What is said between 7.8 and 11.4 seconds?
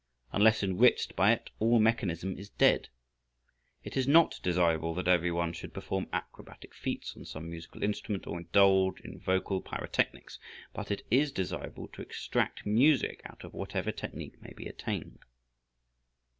instrument, or indulge in vocal pyrotechnics, but it is